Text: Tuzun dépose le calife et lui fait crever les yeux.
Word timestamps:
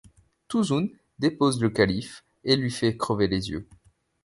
Tuzun 0.47 0.87
dépose 1.19 1.61
le 1.61 1.69
calife 1.69 2.25
et 2.43 2.55
lui 2.55 2.71
fait 2.71 2.97
crever 2.97 3.27
les 3.27 3.51
yeux. 3.51 3.67